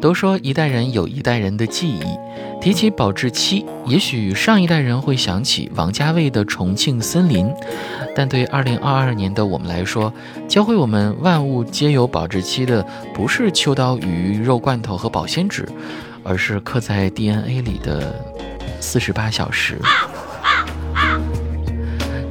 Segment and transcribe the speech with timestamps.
[0.00, 2.02] 都说一代人有一代人的记忆，
[2.60, 7.46] 提起保质期，也许上一代人会想起王家卫的《重庆森林》，
[8.14, 10.12] 但对二零二二年的我们来说，
[10.46, 15.66] 教会我们万物皆有保质期的，不是秋刀鱼、肉罐头和保鲜纸，
[16.22, 18.14] 而是刻在 DNA 里的
[18.80, 19.80] 四十八小时。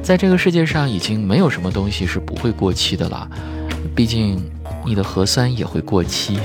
[0.02, 3.28] 在这个世界上，已经没有什么东西是不会过期的了，
[3.94, 4.40] 毕竟
[4.86, 6.38] 你的核酸也会过期。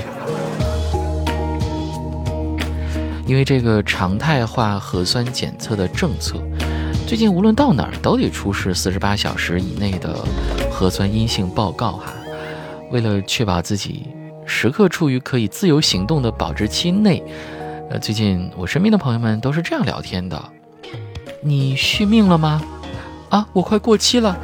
[3.24, 6.42] 因为这个常态化核酸检测的政策，
[7.06, 10.22] 最近无论到哪儿都得出示四十八小时以内的
[10.70, 12.12] 核酸阴性报告哈。
[12.90, 14.08] 为了确保自己
[14.44, 17.22] 时刻处于可以自由行动的保质期内，
[17.90, 20.42] 呃，最近我身边的朋友们都是这样聊天的：
[21.40, 22.60] 你续命了吗？
[23.30, 24.36] 啊，我快过期了，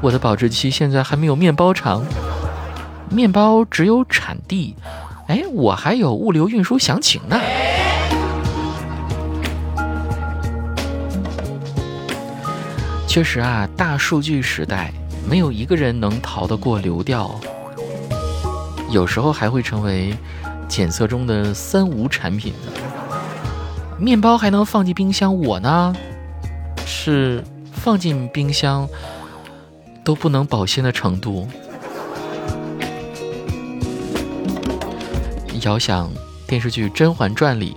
[0.00, 2.02] 我的保质期现在还没有面包长，
[3.10, 4.74] 面包只有产地，
[5.28, 7.40] 哎，我还有物流运输详情呢。
[13.06, 14.92] 确实啊，大数据时代，
[15.26, 17.34] 没有一个人能逃得过流调，
[18.90, 20.14] 有时候还会成为
[20.68, 22.52] 检测中的三无产品。
[23.98, 25.96] 面包还能放进冰箱，我呢
[26.84, 28.86] 是放进冰箱
[30.04, 31.48] 都不能保鲜的程度。
[35.66, 36.08] 遥想
[36.46, 37.76] 电视剧《甄嬛传》里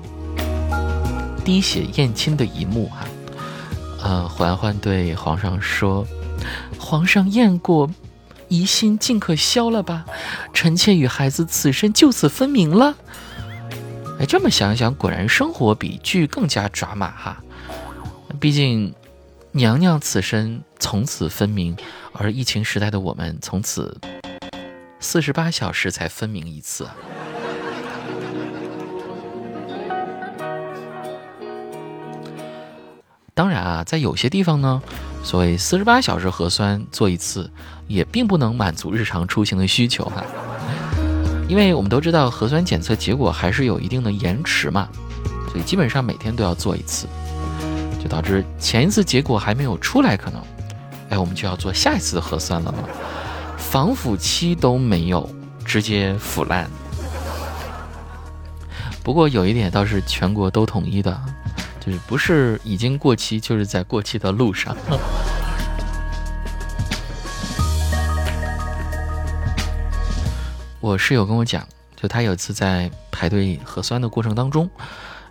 [1.44, 2.98] 滴血验亲的一幕哈。
[4.04, 6.06] 呃，嬛嬛对皇上说
[6.78, 7.90] ：“皇上验过，
[8.48, 10.06] 疑心尽可消了吧？
[10.54, 12.96] 臣妾与孩子此生就此分明了。”
[14.22, 17.42] 哎，这么想想，果然生活比剧更加抓马哈。
[18.40, 18.94] 毕竟，
[19.52, 21.76] 娘娘此生从此分明，
[22.14, 24.00] 而疫情时代的我们从此
[25.00, 26.88] 四十八小时才分明一次。
[33.40, 34.82] 当然啊，在有些地方呢，
[35.24, 37.50] 所谓四十八小时核酸做一次，
[37.88, 40.22] 也并不能满足日常出行的需求哈。
[41.48, 44.90] 因为我们都知道核酸检测结果还是有一定的延迟嘛，
[45.48, 47.08] 所以基本上每天都要做一次，
[48.04, 50.42] 就导致前一次结果还没有出来，可能，
[51.10, 52.80] 哎，我们就要做下一次核酸了嘛，
[53.56, 55.30] 防腐期都没有，
[55.64, 56.70] 直接腐烂。
[59.02, 61.18] 不过有一点倒是全国都统一的。
[62.08, 64.76] 不是已经过期，就是在过期的路上。
[70.82, 74.70] 我室友跟我讲，就他有次在排队核酸的过程当中，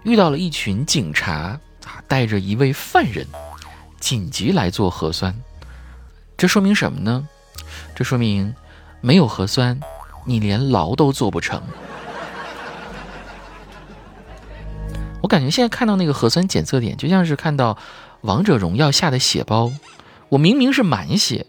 [0.03, 1.61] 遇到了一群警察啊，
[2.07, 3.27] 带着一位犯人，
[3.99, 5.35] 紧急来做核酸。
[6.37, 7.27] 这说明什么呢？
[7.95, 8.55] 这说明
[9.01, 9.81] 没有核酸，
[10.25, 11.63] 你连牢都做不成。
[15.29, 17.77] 我感觉现在看到那个核酸检测点，就像是看到
[18.23, 19.71] 王者荣耀下的血包。
[20.31, 21.45] 我明明是满血，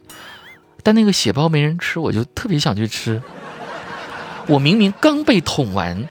[0.83, 3.23] 但那个血包没人吃，我就特别想去吃。
[4.47, 6.09] 我明明刚被捅完，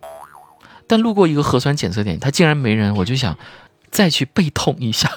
[0.87, 3.37] 但路过一个核酸检测点，它竟然没人，我就想
[3.91, 5.11] 再去被捅一下。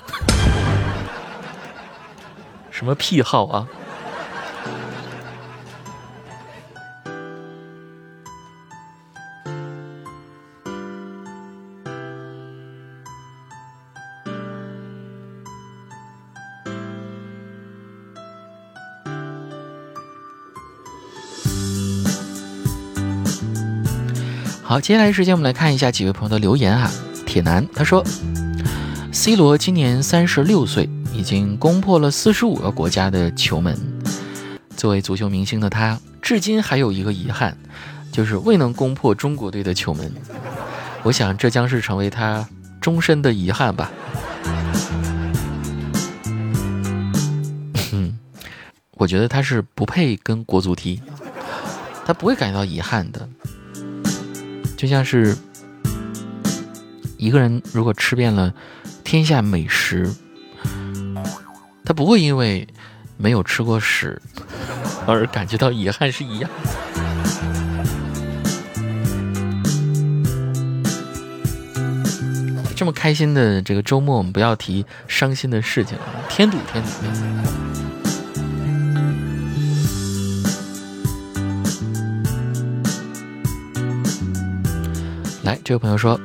[2.70, 3.66] 什么癖好啊？
[24.72, 26.90] 好，接下来时间我们来看一下几位朋友的留言哈。
[27.26, 28.02] 铁男他说
[29.12, 33.78] ：“C 罗今年三十六岁，已经攻破了四十五个国家的球门。
[34.78, 37.58] 作为足球明星的他，至今还有一个遗憾，
[38.14, 40.10] 就是未能攻破中国队的球门。
[41.04, 42.48] 我想这将是成为他
[42.80, 43.92] 终身的遗憾吧。”
[47.92, 48.18] 嗯，
[48.92, 51.02] 我觉得他是不配跟国足踢，
[52.06, 53.28] 他不会感觉到遗憾的。
[54.82, 55.38] 就像是
[57.16, 58.52] 一个人，如果吃遍了
[59.04, 60.12] 天下美食，
[61.86, 62.68] 他不会因为
[63.16, 64.20] 没有吃过屎
[65.06, 66.70] 而感觉到遗憾，是一样的。
[72.76, 75.96] 这么开心的这个周末，我们不要提伤心的事情，
[76.28, 76.90] 添堵添堵。
[85.44, 86.20] 来，这位朋友说，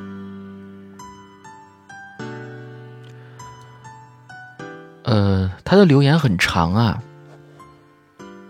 [5.04, 7.02] 呃，他的留言很长啊，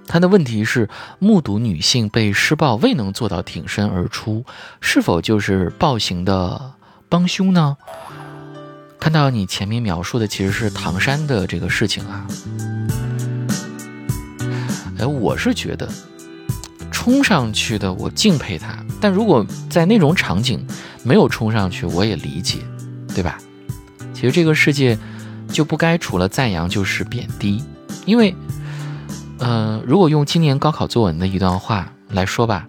[0.09, 0.89] 他的问题是：
[1.21, 4.45] 目睹女性被施暴未能做到挺身而出，
[4.81, 6.73] 是否就是暴行的
[7.09, 7.77] 帮凶呢？
[8.99, 12.27] 看到你前面描述的其实是唐山的这个事情啊，
[14.99, 15.89] 哎，我是觉得
[17.07, 20.67] 冲上去的我敬佩他，但如果在那种场景
[21.05, 22.59] 没有冲上去，我也理解，
[23.15, 23.39] 对吧？
[24.13, 24.99] 其实这个世界
[25.49, 27.63] 就不该除了赞扬就是贬低，
[28.07, 28.35] 因为。
[29.39, 32.67] 嗯，如果用今年高考作文的一段话来说吧，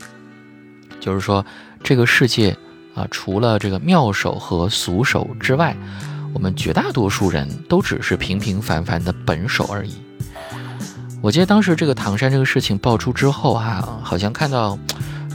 [1.00, 1.44] 就是说
[1.81, 2.56] 这个世界
[2.94, 5.75] 啊，除了这个妙手和俗手之外，
[6.31, 9.94] 我们绝大多数人都只是平平凡凡的本手而已。
[11.27, 14.79] 我记得当时这个唐山这个事情爆出之后哈，好像看到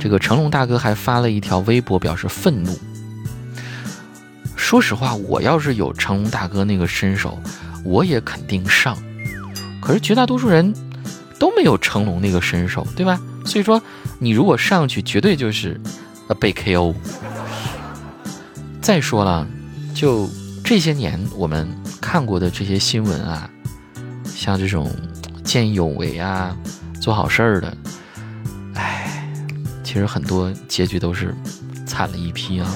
[0.00, 2.74] 这个成龙大哥还发了一条微博表示愤怒。
[4.56, 7.38] 说实话，我要是有成龙大哥那个身手，
[7.84, 8.96] 我也肯定上。
[9.82, 10.74] 可是绝大多数人。
[11.38, 13.20] 都没有成龙那个身手，对吧？
[13.44, 13.82] 所以说，
[14.20, 15.78] 你如果上去，绝对就是，
[16.28, 16.94] 呃，被 KO。
[18.80, 19.44] 再说了，
[19.92, 20.30] 就
[20.62, 21.68] 这些年我们
[22.00, 23.50] 看过的这些新闻啊，
[24.24, 24.88] 像这种
[25.44, 26.56] 见义勇为啊、
[27.00, 27.76] 做好事儿的，
[28.74, 29.32] 哎，
[29.82, 31.34] 其实很多结局都是
[31.86, 32.74] 惨了一批啊。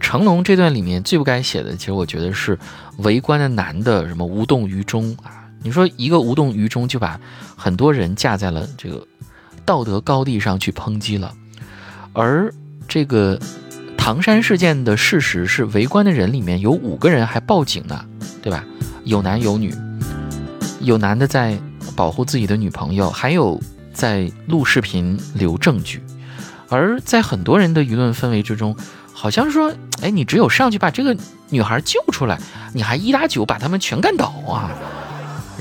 [0.00, 2.58] 成龙这段里面最不该写的，其实我觉得是
[2.98, 5.44] 围观的男的什么无动于衷啊！
[5.62, 7.20] 你说一个无动于衷，就把
[7.56, 9.06] 很多人架在了这个
[9.66, 11.34] 道德高地上去抨击了。
[12.14, 12.50] 而
[12.88, 13.38] 这个
[13.98, 18.02] 唐山事件的事实是，围观的人里面有五个人还报警呢，
[18.40, 18.64] 对吧？
[19.08, 19.74] 有男有女，
[20.80, 21.58] 有男的在
[21.96, 23.58] 保护自己的女朋友，还有
[23.94, 26.02] 在录视频留证据。
[26.68, 28.76] 而在很多人的舆论氛围之中。
[29.14, 31.16] 好像说，哎，你只有上去把这个
[31.48, 32.38] 女孩救出来，
[32.72, 34.70] 你还一打九把他们全干倒啊，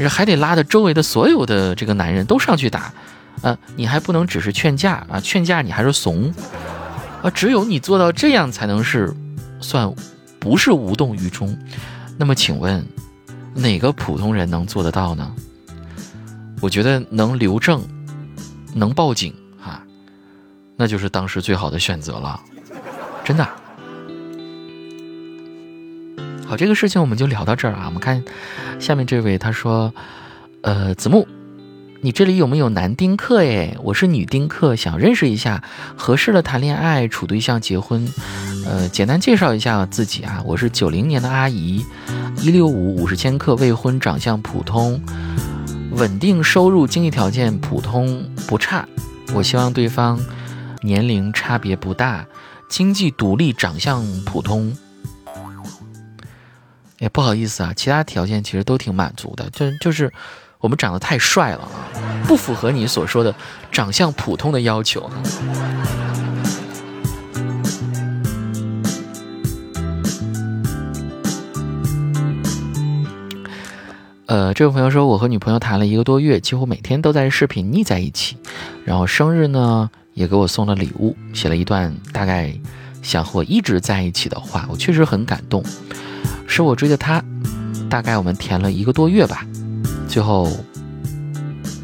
[0.08, 2.94] 还得拉着周围的所有的这个男人都上去打，
[3.42, 6.32] 啊，你还不能只是劝架啊，劝架你还是怂，
[7.24, 9.12] 啊，只有你做到这样才能是
[9.60, 9.92] 算
[10.38, 11.58] 不是无动于衷。
[12.16, 12.86] 那么请问，
[13.58, 15.36] 哪个普通人能做得到呢？
[16.62, 17.82] 我觉得能留证，
[18.74, 19.84] 能报警啊，
[20.76, 22.40] 那就是当时最好的选择了。
[23.24, 23.48] 真的
[26.48, 27.84] 好，这个事情我们就聊到这儿啊。
[27.88, 28.24] 我们看
[28.80, 29.94] 下面这位，他说
[30.64, 31.28] ：“呃，子木，
[32.02, 33.44] 你这里有没有男丁克？
[33.44, 35.64] 哎，我是女丁克，想认识一下
[35.96, 38.08] 合适的谈恋爱、处对象、结婚。
[38.66, 41.84] 呃，简单介绍一下自己啊，我是九零年的阿姨，
[42.42, 45.02] 一六五，五十千克，未婚，长相普通，
[45.92, 48.88] 稳定收入，经济条件普通不差。
[49.34, 50.20] 我希望对方
[50.82, 52.26] 年龄差别不大。”
[52.70, 54.76] 经济独立，长相普通，
[57.00, 60.12] 也不好意思啊，其他条件其实都挺满足的，就就是
[60.60, 61.70] 我们长得太帅了啊，
[62.28, 63.34] 不符合你所说的
[63.72, 65.10] 长相普通的要求。
[74.26, 78.36] 呃，这位朋友说，我和女朋友谈了一个多月，几乎每天都在视频腻在一起，
[78.84, 79.90] 然后生日呢？
[80.14, 82.52] 也给我送了礼物，写了一段大概
[83.04, 85.64] 想和我一直在一起的话，我确实很感动。
[86.48, 87.24] 是我追的她，
[87.88, 89.46] 大概我们甜了一个多月吧。
[90.18, 90.50] 最后，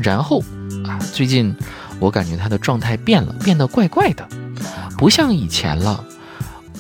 [0.02, 0.42] 然后
[0.88, 1.56] 啊，最近
[2.00, 4.28] 我感觉他的状态变了，变得怪怪的，
[4.98, 6.04] 不像以前了。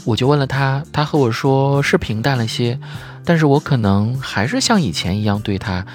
[0.03, 2.79] 我就问了他，他和我说是平淡了些，
[3.23, 5.85] 但是我可能还是像以前一样对他，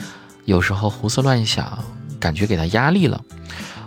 [0.45, 1.77] 有时候胡思乱想，
[2.21, 3.21] 感觉给他压力了。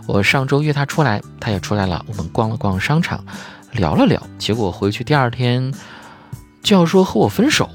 [0.07, 2.03] 我上周约他出来，他也出来了。
[2.09, 3.23] 我们逛了逛商场，
[3.71, 4.21] 聊了聊。
[4.37, 5.73] 结果回去第二天
[6.61, 7.69] 就要说和我分手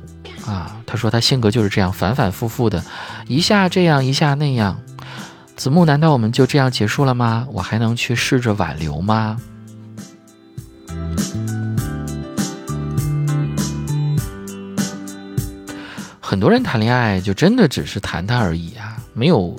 [0.46, 0.80] 啊！
[0.86, 2.84] 他说他性格就是这样，反反复复的，
[3.26, 4.80] 一下这样，一下那样。
[5.56, 7.46] 子木，难道我们就这样结束了吗？
[7.50, 9.36] 我还能去试着挽留吗？
[16.20, 19.56] 很多人谈恋爱就真的只是谈谈而已啊，没有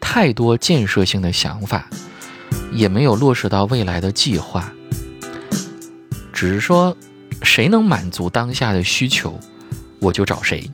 [0.00, 1.86] 太多建设性的想法。
[2.72, 4.70] 也没有落实到未来的计划，
[6.32, 6.96] 只是说，
[7.42, 9.40] 谁能满足当下的需求，
[10.00, 10.70] 我就找谁。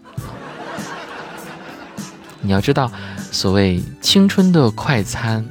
[2.41, 2.91] 你要知道，
[3.33, 5.45] 所谓青春的快餐，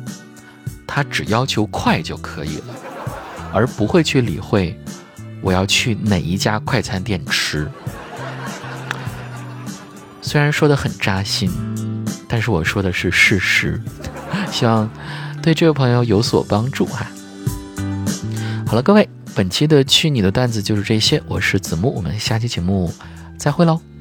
[0.88, 2.76] 它只要求快就可以了，
[3.54, 4.80] 而不会去理会
[5.42, 7.70] 我要去哪一家快餐店吃。
[10.22, 11.52] 虽然说的很扎心，
[12.28, 13.82] 但是我说的是事实，
[14.52, 14.90] 希望。
[15.44, 17.06] 对这位朋友有所帮助哈。
[18.66, 22.92] 好了，各位，本期的去你的段子就是这些，我是子木，我们下期节目
[23.38, 23.95] 再会喽。